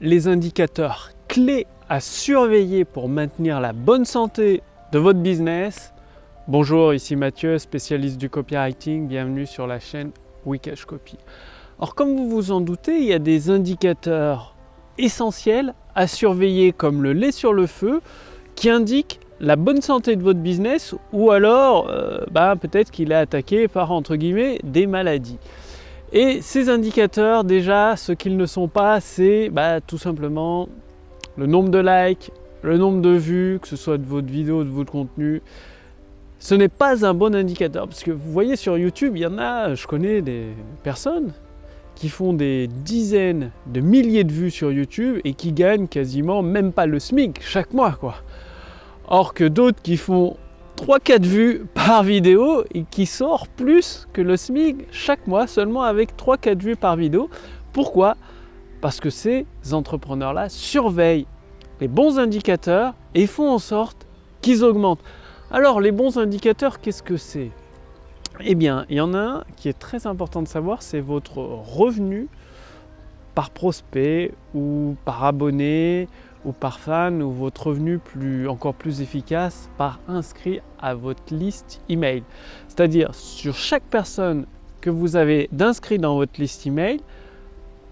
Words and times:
les 0.00 0.28
indicateurs 0.28 1.10
clés 1.26 1.66
à 1.88 2.00
surveiller 2.00 2.84
pour 2.84 3.08
maintenir 3.08 3.60
la 3.60 3.72
bonne 3.72 4.04
santé 4.04 4.62
de 4.92 4.98
votre 4.98 5.18
business. 5.18 5.92
Bonjour, 6.46 6.94
ici 6.94 7.16
Mathieu, 7.16 7.58
spécialiste 7.58 8.18
du 8.18 8.30
copywriting. 8.30 9.08
Bienvenue 9.08 9.46
sur 9.46 9.66
la 9.66 9.80
chaîne 9.80 10.12
Wikash 10.46 10.84
Copy. 10.84 11.16
Alors 11.78 11.94
comme 11.94 12.16
vous 12.16 12.28
vous 12.28 12.52
en 12.52 12.60
doutez, 12.60 12.98
il 12.98 13.06
y 13.06 13.12
a 13.12 13.18
des 13.18 13.50
indicateurs 13.50 14.54
essentiels 14.98 15.74
à 15.94 16.06
surveiller 16.06 16.72
comme 16.72 17.02
le 17.02 17.12
lait 17.12 17.32
sur 17.32 17.52
le 17.52 17.66
feu 17.66 18.00
qui 18.54 18.70
indiquent 18.70 19.20
la 19.40 19.56
bonne 19.56 19.82
santé 19.82 20.16
de 20.16 20.22
votre 20.22 20.40
business 20.40 20.94
ou 21.12 21.30
alors 21.30 21.88
euh, 21.88 22.20
bah, 22.30 22.54
peut-être 22.60 22.90
qu'il 22.90 23.12
est 23.12 23.16
attaqué 23.16 23.68
par 23.68 23.92
entre 23.92 24.16
guillemets 24.16 24.58
des 24.62 24.86
maladies. 24.86 25.38
Et 26.12 26.40
ces 26.40 26.70
indicateurs, 26.70 27.44
déjà, 27.44 27.96
ce 27.96 28.12
qu'ils 28.12 28.36
ne 28.36 28.46
sont 28.46 28.68
pas, 28.68 29.00
c'est 29.00 29.50
bah, 29.50 29.80
tout 29.80 29.98
simplement 29.98 30.68
le 31.36 31.46
nombre 31.46 31.68
de 31.68 31.78
likes, 31.78 32.30
le 32.62 32.78
nombre 32.78 33.02
de 33.02 33.10
vues, 33.10 33.58
que 33.60 33.68
ce 33.68 33.76
soit 33.76 33.98
de 33.98 34.06
votre 34.06 34.26
vidéo, 34.28 34.64
de 34.64 34.70
votre 34.70 34.90
contenu. 34.90 35.42
Ce 36.38 36.54
n'est 36.54 36.68
pas 36.68 37.04
un 37.04 37.14
bon 37.14 37.34
indicateur 37.34 37.86
parce 37.86 38.02
que 38.02 38.10
vous 38.10 38.32
voyez 38.32 38.56
sur 38.56 38.78
YouTube, 38.78 39.16
il 39.16 39.22
y 39.22 39.26
en 39.26 39.38
a, 39.38 39.74
je 39.74 39.86
connais 39.86 40.22
des 40.22 40.46
personnes 40.82 41.32
qui 41.94 42.08
font 42.08 42.32
des 42.32 42.68
dizaines 42.68 43.50
de 43.66 43.80
milliers 43.80 44.24
de 44.24 44.32
vues 44.32 44.52
sur 44.52 44.70
YouTube 44.70 45.18
et 45.24 45.34
qui 45.34 45.52
gagnent 45.52 45.88
quasiment 45.88 46.42
même 46.42 46.72
pas 46.72 46.86
le 46.86 47.00
SMIC 47.00 47.42
chaque 47.42 47.72
mois. 47.72 47.98
Or 49.08 49.34
que 49.34 49.44
d'autres 49.44 49.82
qui 49.82 49.96
font 49.96 50.36
3-4 50.78 51.26
vues 51.26 51.66
par 51.74 52.04
vidéo 52.04 52.62
et 52.72 52.84
qui 52.84 53.04
sort 53.04 53.48
plus 53.48 54.06
que 54.12 54.22
le 54.22 54.36
SMIC 54.36 54.86
chaque 54.92 55.26
mois 55.26 55.48
seulement 55.48 55.82
avec 55.82 56.16
3-4 56.16 56.62
vues 56.62 56.76
par 56.76 56.94
vidéo. 56.94 57.28
Pourquoi? 57.72 58.16
Parce 58.80 59.00
que 59.00 59.10
ces 59.10 59.44
entrepreneurs-là 59.72 60.48
surveillent 60.48 61.26
les 61.80 61.88
bons 61.88 62.20
indicateurs 62.20 62.94
et 63.16 63.26
font 63.26 63.50
en 63.50 63.58
sorte 63.58 64.06
qu'ils 64.40 64.62
augmentent. 64.62 65.02
Alors 65.50 65.80
les 65.80 65.90
bons 65.90 66.16
indicateurs, 66.16 66.80
qu'est-ce 66.80 67.02
que 67.02 67.16
c'est? 67.16 67.50
Eh 68.40 68.54
bien, 68.54 68.86
il 68.88 68.98
y 68.98 69.00
en 69.00 69.14
a 69.14 69.18
un 69.18 69.44
qui 69.56 69.68
est 69.68 69.78
très 69.78 70.06
important 70.06 70.42
de 70.42 70.48
savoir, 70.48 70.82
c'est 70.82 71.00
votre 71.00 71.38
revenu 71.38 72.28
par 73.34 73.50
prospect 73.50 74.32
ou 74.54 74.94
par 75.04 75.24
abonné 75.24 76.08
ou 76.44 76.52
par 76.52 76.78
fan 76.78 77.22
ou 77.22 77.30
votre 77.30 77.68
revenu 77.68 77.98
plus, 77.98 78.48
encore 78.48 78.74
plus 78.74 79.00
efficace 79.00 79.68
par 79.76 80.00
inscrit 80.08 80.60
à 80.80 80.94
votre 80.94 81.34
liste 81.34 81.80
email. 81.88 82.22
C'est-à-dire 82.68 83.14
sur 83.14 83.54
chaque 83.54 83.82
personne 83.84 84.46
que 84.80 84.90
vous 84.90 85.16
avez 85.16 85.48
d'inscrit 85.52 85.98
dans 85.98 86.16
votre 86.16 86.40
liste 86.40 86.66
email, 86.66 87.00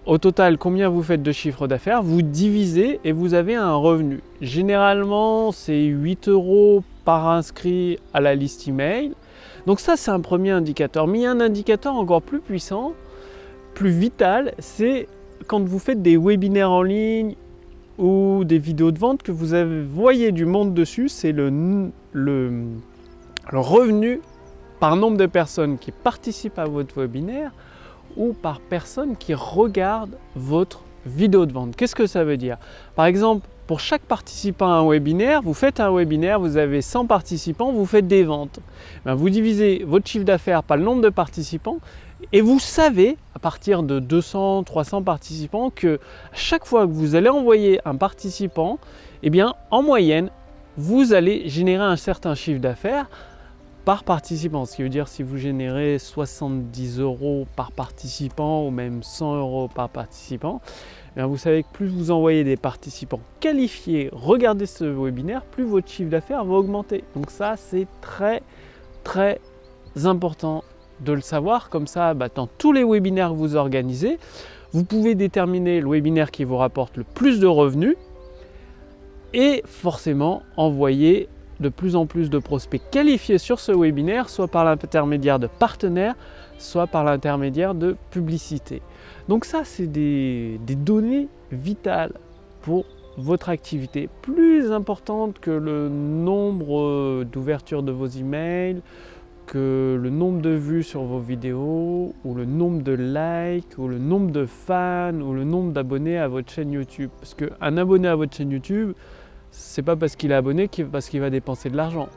au 0.06 0.18
total 0.18 0.56
combien 0.56 0.88
vous 0.88 1.02
faites 1.02 1.22
de 1.22 1.32
chiffre 1.32 1.66
d'affaires, 1.66 2.02
vous 2.02 2.22
divisez 2.22 3.00
et 3.02 3.10
vous 3.10 3.34
avez 3.34 3.56
un 3.56 3.74
revenu. 3.74 4.20
Généralement 4.40 5.50
c'est 5.50 5.84
8 5.84 6.28
euros 6.28 6.84
par 7.04 7.28
inscrit 7.28 7.98
à 8.14 8.20
la 8.20 8.34
liste 8.34 8.68
email. 8.68 9.12
Donc 9.66 9.80
ça 9.80 9.96
c'est 9.96 10.12
un 10.12 10.20
premier 10.20 10.52
indicateur. 10.52 11.08
Mais 11.08 11.26
un 11.26 11.40
indicateur 11.40 11.96
encore 11.96 12.22
plus 12.22 12.40
puissant, 12.40 12.92
plus 13.74 13.90
vital, 13.90 14.54
c'est 14.60 15.08
quand 15.48 15.62
vous 15.62 15.78
faites 15.78 16.02
des 16.02 16.16
webinaires 16.16 16.70
en 16.70 16.82
ligne 16.82 17.34
ou 17.98 18.44
des 18.44 18.58
vidéos 18.58 18.90
de 18.90 18.98
vente 18.98 19.22
que 19.22 19.32
vous 19.32 19.54
avez, 19.54 19.82
voyez 19.82 20.32
du 20.32 20.44
monde 20.44 20.74
dessus, 20.74 21.08
c'est 21.08 21.32
le, 21.32 21.90
le, 22.12 22.62
revenu 23.52 24.20
par 24.80 24.96
nombre 24.96 25.16
de 25.16 25.26
personnes 25.26 25.78
qui 25.78 25.92
participent 25.92 26.58
à 26.58 26.66
votre 26.66 27.00
webinaire 27.00 27.52
ou 28.16 28.32
par 28.32 28.60
personne 28.60 29.16
qui 29.16 29.34
regarde 29.34 30.16
votre 30.34 30.82
vidéo 31.06 31.46
de 31.46 31.52
vente. 31.52 31.76
Qu'est-ce 31.76 31.94
que 31.94 32.06
ça 32.06 32.24
veut 32.24 32.36
dire? 32.36 32.58
Par 32.94 33.06
exemple, 33.06 33.46
pour 33.66 33.80
chaque 33.80 34.02
participant 34.02 34.68
à 34.68 34.76
un 34.76 34.88
webinaire, 34.88 35.42
vous 35.42 35.54
faites 35.54 35.80
un 35.80 35.90
webinaire, 35.92 36.38
vous 36.38 36.56
avez 36.56 36.82
100 36.82 37.06
participants, 37.06 37.72
vous 37.72 37.86
faites 37.86 38.06
des 38.06 38.22
ventes. 38.22 38.60
Ben, 39.04 39.14
vous 39.14 39.28
divisez 39.28 39.84
votre 39.86 40.06
chiffre 40.06 40.24
d'affaires 40.24 40.62
par 40.62 40.76
le 40.76 40.84
nombre 40.84 41.02
de 41.02 41.08
participants 41.08 41.78
et 42.32 42.40
vous 42.40 42.58
savez, 42.58 43.16
à 43.34 43.38
partir 43.38 43.82
de 43.82 44.00
200, 44.00 44.64
300 44.64 45.02
participants, 45.02 45.70
que 45.70 46.00
chaque 46.32 46.64
fois 46.64 46.86
que 46.86 46.92
vous 46.92 47.14
allez 47.14 47.28
envoyer 47.28 47.80
un 47.84 47.96
participant, 47.96 48.78
eh 49.22 49.30
bien, 49.30 49.54
en 49.70 49.82
moyenne, 49.82 50.30
vous 50.76 51.12
allez 51.12 51.48
générer 51.48 51.84
un 51.84 51.96
certain 51.96 52.34
chiffre 52.34 52.60
d'affaires 52.60 53.08
par 53.84 54.02
participant. 54.02 54.64
Ce 54.64 54.76
qui 54.76 54.82
veut 54.82 54.88
dire 54.88 55.08
si 55.08 55.22
vous 55.22 55.36
générez 55.36 55.98
70 55.98 57.00
euros 57.00 57.46
par 57.54 57.70
participant 57.70 58.66
ou 58.66 58.70
même 58.70 59.02
100 59.02 59.36
euros 59.36 59.68
par 59.68 59.88
participant, 59.88 60.60
eh 61.16 61.22
vous 61.22 61.36
savez 61.36 61.62
que 61.62 61.68
plus 61.72 61.86
vous 61.86 62.10
envoyez 62.10 62.44
des 62.44 62.56
participants 62.56 63.20
qualifiés, 63.40 64.10
regardez 64.12 64.66
ce 64.66 64.84
webinaire, 64.84 65.44
plus 65.44 65.64
votre 65.64 65.88
chiffre 65.88 66.10
d'affaires 66.10 66.44
va 66.44 66.54
augmenter. 66.54 67.04
Donc 67.14 67.30
ça, 67.30 67.56
c'est 67.56 67.86
très, 68.00 68.42
très 69.04 69.40
important 70.04 70.64
de 71.00 71.12
le 71.12 71.20
savoir. 71.20 71.68
Comme 71.70 71.86
ça, 71.86 72.14
bah, 72.14 72.28
dans 72.34 72.46
tous 72.46 72.72
les 72.72 72.84
webinaires 72.84 73.30
que 73.30 73.36
vous 73.36 73.56
organisez, 73.56 74.18
vous 74.72 74.84
pouvez 74.84 75.14
déterminer 75.14 75.80
le 75.80 75.90
webinaire 75.90 76.30
qui 76.30 76.44
vous 76.44 76.56
rapporte 76.56 76.96
le 76.96 77.04
plus 77.04 77.40
de 77.40 77.46
revenus 77.46 77.96
et 79.32 79.62
forcément 79.66 80.42
envoyer 80.56 81.28
de 81.60 81.68
plus 81.68 81.96
en 81.96 82.06
plus 82.06 82.30
de 82.30 82.38
prospects 82.38 82.82
qualifiés 82.90 83.38
sur 83.38 83.60
ce 83.60 83.72
webinaire, 83.72 84.28
soit 84.28 84.48
par 84.48 84.64
l'intermédiaire 84.64 85.38
de 85.38 85.46
partenaires, 85.46 86.14
soit 86.58 86.86
par 86.86 87.04
l'intermédiaire 87.04 87.74
de 87.74 87.96
publicité. 88.10 88.82
Donc 89.28 89.44
ça, 89.44 89.62
c'est 89.64 89.86
des, 89.86 90.58
données 90.68 91.28
vitales 91.52 92.12
pour 92.62 92.84
votre 93.16 93.48
activité, 93.48 94.10
plus 94.20 94.72
importante 94.72 95.38
que 95.38 95.50
le 95.50 95.88
nombre 95.88 97.24
d'ouvertures 97.24 97.82
de 97.82 97.92
vos 97.92 98.06
emails, 98.06 98.82
que 99.46 99.98
le 100.00 100.10
nombre 100.10 100.40
de 100.40 100.50
vues 100.50 100.82
sur 100.82 101.02
vos 101.02 101.20
vidéos, 101.20 102.14
ou 102.24 102.34
le 102.34 102.44
nombre 102.44 102.82
de 102.82 102.92
likes, 102.92 103.78
ou 103.78 103.88
le 103.88 103.98
nombre 103.98 104.30
de 104.30 104.44
fans, 104.44 105.20
ou 105.20 105.32
le 105.32 105.44
nombre 105.44 105.72
d'abonnés 105.72 106.18
à 106.18 106.28
votre 106.28 106.50
chaîne 106.50 106.72
YouTube. 106.72 107.10
Parce 107.20 107.34
qu'un 107.34 107.76
abonné 107.76 108.08
à 108.08 108.16
votre 108.16 108.36
chaîne 108.36 108.50
YouTube, 108.50 108.92
c'est 109.50 109.82
pas 109.82 109.96
parce 109.96 110.16
qu'il 110.16 110.32
est 110.32 110.34
abonné 110.34 110.68
parce 110.90 111.08
qu'il 111.08 111.20
va 111.20 111.30
dépenser 111.30 111.70
de 111.70 111.76
l'argent. 111.76 112.08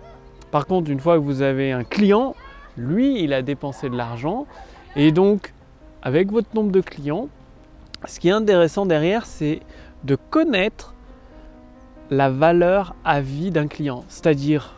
Par 0.52 0.66
contre, 0.66 0.90
une 0.90 1.00
fois 1.00 1.16
que 1.16 1.24
vous 1.24 1.42
avez 1.42 1.72
un 1.72 1.84
client, 1.84 2.36
lui, 2.78 3.24
il 3.24 3.34
a 3.34 3.42
dépensé 3.42 3.90
de 3.90 3.96
l'argent. 3.96 4.48
Et 4.96 5.12
donc, 5.12 5.54
avec 6.02 6.32
votre 6.32 6.54
nombre 6.56 6.72
de 6.72 6.82
clients, 6.82 7.30
ce 8.06 8.20
qui 8.20 8.30
est 8.30 8.34
intéressant 8.34 8.86
derrière, 8.86 9.26
c'est 9.26 9.60
de 10.04 10.16
connaître 10.16 10.96
la 12.10 12.30
valeur 12.30 12.96
à 13.06 13.22
vie 13.22 13.52
d'un 13.52 13.68
client. 13.68 14.04
C'est-à-dire 14.08 14.76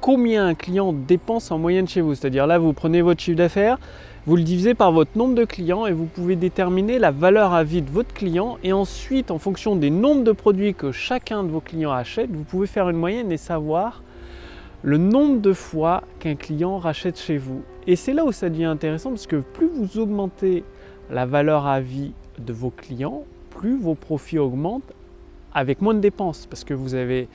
combien 0.00 0.46
un 0.46 0.54
client 0.54 0.92
dépense 0.92 1.50
en 1.50 1.58
moyenne 1.58 1.86
chez 1.86 2.00
vous. 2.00 2.14
C'est-à-dire 2.14 2.46
là, 2.46 2.58
vous 2.58 2.72
prenez 2.72 3.02
votre 3.02 3.20
chiffre 3.20 3.36
d'affaires, 3.36 3.78
vous 4.26 4.36
le 4.36 4.42
divisez 4.42 4.74
par 4.74 4.92
votre 4.92 5.16
nombre 5.16 5.34
de 5.34 5.44
clients 5.44 5.86
et 5.86 5.92
vous 5.92 6.06
pouvez 6.06 6.36
déterminer 6.36 6.98
la 6.98 7.10
valeur 7.10 7.52
à 7.52 7.64
vie 7.64 7.82
de 7.82 7.90
votre 7.90 8.12
client. 8.12 8.58
Et 8.62 8.72
ensuite, 8.72 9.30
en 9.30 9.38
fonction 9.38 9.76
des 9.76 9.90
nombres 9.90 10.24
de 10.24 10.32
produits 10.32 10.74
que 10.74 10.92
chacun 10.92 11.42
de 11.42 11.48
vos 11.48 11.60
clients 11.60 11.92
achète, 11.92 12.30
vous 12.30 12.44
pouvez 12.44 12.66
faire 12.66 12.88
une 12.88 12.96
moyenne 12.96 13.30
et 13.32 13.36
savoir 13.36 14.02
le 14.82 14.96
nombre 14.96 15.40
de 15.40 15.52
fois 15.52 16.04
qu'un 16.18 16.36
client 16.36 16.78
rachète 16.78 17.18
chez 17.18 17.36
vous. 17.36 17.62
Et 17.86 17.96
c'est 17.96 18.14
là 18.14 18.24
où 18.24 18.32
ça 18.32 18.48
devient 18.48 18.64
intéressant 18.64 19.10
parce 19.10 19.26
que 19.26 19.36
plus 19.36 19.68
vous 19.68 19.98
augmentez 19.98 20.64
la 21.10 21.26
valeur 21.26 21.66
à 21.66 21.80
vie 21.80 22.12
de 22.38 22.52
vos 22.52 22.70
clients, 22.70 23.24
plus 23.50 23.78
vos 23.78 23.94
profits 23.94 24.38
augmentent 24.38 24.92
avec 25.52 25.82
moins 25.82 25.94
de 25.94 26.00
dépenses 26.00 26.46
parce 26.46 26.64
que 26.64 26.74
vous 26.74 26.94
avez 26.94 27.28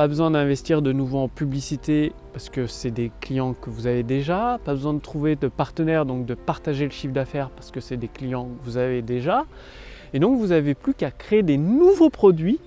pas 0.00 0.08
besoin 0.08 0.30
d'investir 0.30 0.80
de 0.80 0.92
nouveau 0.92 1.18
en 1.18 1.28
publicité 1.28 2.14
parce 2.32 2.48
que 2.48 2.66
c'est 2.66 2.90
des 2.90 3.12
clients 3.20 3.52
que 3.52 3.68
vous 3.68 3.86
avez 3.86 4.02
déjà. 4.02 4.58
Pas 4.64 4.72
besoin 4.72 4.94
de 4.94 4.98
trouver 4.98 5.36
de 5.36 5.46
partenaires, 5.46 6.06
donc 6.06 6.24
de 6.24 6.32
partager 6.32 6.86
le 6.86 6.90
chiffre 6.90 7.12
d'affaires 7.12 7.50
parce 7.50 7.70
que 7.70 7.80
c'est 7.80 7.98
des 7.98 8.08
clients 8.08 8.44
que 8.46 8.64
vous 8.64 8.78
avez 8.78 9.02
déjà. 9.02 9.44
Et 10.14 10.18
donc 10.18 10.38
vous 10.38 10.46
n'avez 10.46 10.72
plus 10.72 10.94
qu'à 10.94 11.10
créer 11.10 11.42
des 11.42 11.58
nouveaux 11.58 12.08
produits 12.08 12.60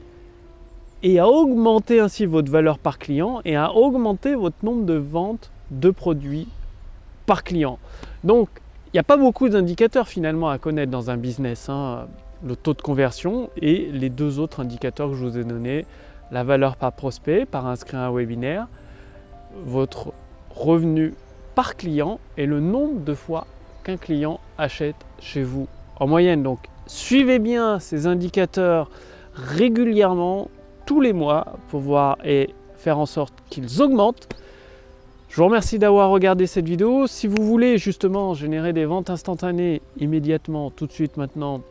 et 1.01 1.17
à 1.17 1.27
augmenter 1.27 1.99
ainsi 1.99 2.27
votre 2.27 2.51
valeur 2.51 2.77
par 2.77 2.99
client 2.99 3.41
et 3.45 3.55
à 3.55 3.73
augmenter 3.73 4.35
votre 4.35 4.63
nombre 4.63 4.85
de 4.85 4.93
ventes 4.93 5.49
de 5.71 5.89
produits 5.89 6.47
par 7.25 7.43
client. 7.43 7.79
Donc 8.23 8.47
il 8.89 8.97
n'y 8.97 8.99
a 8.99 9.03
pas 9.03 9.17
beaucoup 9.17 9.49
d'indicateurs 9.49 10.07
finalement 10.07 10.49
à 10.49 10.59
connaître 10.59 10.91
dans 10.91 11.09
un 11.09 11.17
business. 11.17 11.67
Hein. 11.67 12.05
Le 12.45 12.55
taux 12.55 12.75
de 12.75 12.81
conversion 12.83 13.49
et 13.59 13.89
les 13.91 14.11
deux 14.11 14.37
autres 14.37 14.59
indicateurs 14.59 15.09
que 15.09 15.15
je 15.15 15.25
vous 15.25 15.39
ai 15.39 15.43
donnés, 15.43 15.87
la 16.31 16.43
valeur 16.43 16.75
par 16.75 16.91
prospect, 16.93 17.45
par 17.45 17.67
inscrit 17.67 17.97
à 17.97 18.07
un 18.07 18.11
webinaire, 18.11 18.67
votre 19.65 20.13
revenu 20.49 21.13
par 21.55 21.75
client 21.75 22.19
et 22.37 22.45
le 22.45 22.59
nombre 22.59 23.01
de 23.01 23.13
fois 23.13 23.45
qu'un 23.83 23.97
client 23.97 24.39
achète 24.57 24.95
chez 25.19 25.43
vous 25.43 25.67
en 25.99 26.07
moyenne. 26.07 26.43
Donc 26.43 26.59
suivez 26.87 27.39
bien 27.39 27.79
ces 27.79 28.07
indicateurs 28.07 28.89
régulièrement, 29.35 30.49
tous 30.85 31.01
les 31.01 31.13
mois, 31.13 31.57
pour 31.69 31.79
voir 31.81 32.17
et 32.23 32.49
faire 32.77 32.99
en 32.99 33.05
sorte 33.05 33.33
qu'ils 33.49 33.81
augmentent. 33.81 34.27
Je 35.29 35.37
vous 35.37 35.45
remercie 35.45 35.79
d'avoir 35.79 36.11
regardé 36.11 36.45
cette 36.45 36.67
vidéo. 36.67 37.07
Si 37.07 37.25
vous 37.25 37.43
voulez 37.43 37.77
justement 37.79 38.35
générer 38.35 38.73
des 38.73 38.85
ventes 38.85 39.09
instantanées 39.09 39.81
immédiatement, 39.97 40.69
tout 40.69 40.85
de 40.85 40.91
suite 40.91 41.17
maintenant, 41.17 41.61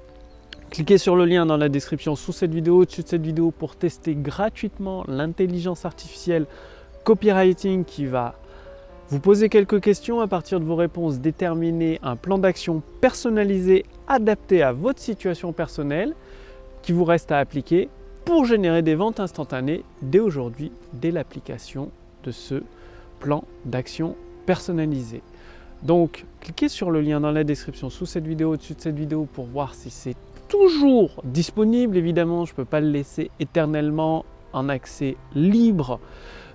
Cliquez 0.73 0.97
sur 0.97 1.17
le 1.17 1.27
lien 1.27 1.45
dans 1.45 1.59
la 1.59 1.69
description 1.69 2.17
sous 2.17 2.33
cette 2.33 2.55
vidéo, 2.55 2.79
au-dessus 2.79 3.03
de 3.03 3.09
cette 3.09 3.21
vidéo 3.21 3.51
pour 3.51 3.77
tester 3.77 4.15
gratuitement 4.15 5.05
l'intelligence 5.07 5.85
artificielle 5.85 6.47
copywriting 7.05 7.85
qui 7.85 8.07
va 8.07 8.37
vous 9.11 9.21
poser 9.21 9.51
quelques 9.51 9.83
questions 9.83 10.21
à 10.21 10.29
partir 10.29 10.61
de 10.61 10.65
vos 10.65 10.75
réponses, 10.75 11.19
déterminer 11.19 12.01
un 12.03 12.17
plan 12.17 12.39
d'action 12.39 12.83
personnalisé 13.03 13.85
adapté 14.09 14.63
à 14.63 14.73
votre 14.73 14.99
situation 14.99 15.53
personnelle 15.53 16.15
qui 16.81 16.93
vous 16.93 17.05
reste 17.05 17.33
à 17.33 17.39
appliquer 17.39 17.91
pour 18.25 18.47
générer 18.47 18.81
des 18.81 18.95
ventes 18.95 19.21
instantanées 19.21 19.85
dès 20.01 20.21
aujourd'hui, 20.21 20.73
dès 20.95 21.11
l'application 21.11 21.91
de 22.25 22.31
ce 22.31 22.63
plan 23.21 23.45
d'action 23.67 24.17
personnalisé. 24.47 25.21
Donc, 25.83 26.25
cliquez 26.41 26.71
sur 26.71 26.91
le 26.91 27.03
lien 27.03 27.21
dans 27.21 27.31
la 27.31 27.45
description 27.45 27.91
sous 27.91 28.07
cette 28.07 28.27
vidéo, 28.27 28.55
au-dessus 28.55 28.73
de 28.73 28.81
cette 28.81 28.97
vidéo 28.97 29.29
pour 29.31 29.45
voir 29.45 29.75
si 29.75 29.91
c'est 29.91 30.17
toujours 30.49 31.23
disponible. 31.25 31.97
Évidemment, 31.97 32.45
je 32.45 32.53
ne 32.53 32.57
peux 32.57 32.65
pas 32.65 32.81
le 32.81 32.91
laisser 32.91 33.31
éternellement 33.41 34.25
en 34.53 34.69
accès 34.69 35.17
libre. 35.35 36.01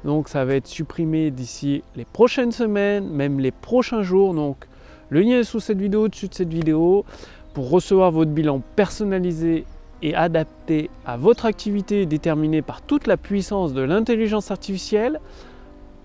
Donc, 0.05 0.29
ça 0.29 0.45
va 0.45 0.55
être 0.55 0.67
supprimé 0.67 1.31
d'ici 1.31 1.83
les 1.95 2.05
prochaines 2.05 2.51
semaines, 2.51 3.09
même 3.09 3.39
les 3.39 3.51
prochains 3.51 4.03
jours. 4.03 4.33
Donc, 4.33 4.67
le 5.09 5.21
lien 5.21 5.39
est 5.39 5.43
sous 5.43 5.59
cette 5.59 5.79
vidéo, 5.79 6.03
au-dessus 6.03 6.27
de 6.27 6.33
cette 6.33 6.53
vidéo. 6.53 7.05
Pour 7.53 7.69
recevoir 7.69 8.11
votre 8.11 8.31
bilan 8.31 8.61
personnalisé 8.75 9.65
et 10.03 10.13
adapté 10.13 10.89
à 11.05 11.17
votre 11.17 11.45
activité 11.45 12.05
déterminé 12.05 12.61
par 12.61 12.81
toute 12.81 13.07
la 13.07 13.17
puissance 13.17 13.73
de 13.73 13.81
l'intelligence 13.81 14.51
artificielle, 14.51 15.19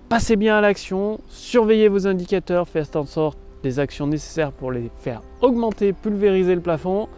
passez 0.08 0.36
bien 0.36 0.56
à 0.56 0.60
l'action, 0.60 1.20
surveillez 1.28 1.88
vos 1.88 2.06
indicateurs, 2.06 2.68
faites 2.68 2.96
en 2.96 3.04
sorte 3.04 3.38
des 3.62 3.78
actions 3.78 4.06
nécessaires 4.06 4.52
pour 4.52 4.72
les 4.72 4.90
faire 4.98 5.22
augmenter, 5.40 5.92
pulvériser 5.92 6.54
le 6.54 6.60
plafond. 6.60 7.08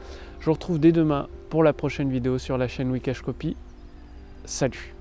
Je 0.45 0.51
vous 0.51 0.53
retrouve 0.57 0.79
dès 0.79 0.93
demain 0.93 1.27
pour 1.49 1.65
la 1.65 1.73
prochaine 1.73 2.11
vidéo 2.11 2.37
sur 2.37 2.59
la 2.59 2.69
chaîne 2.69 2.91
Wikash 2.91 3.23
Copy. 3.23 3.57
Salut 4.45 4.95